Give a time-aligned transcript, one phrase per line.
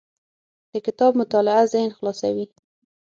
[0.71, 2.45] د کتاب مطالعه ذهن خلاصوي.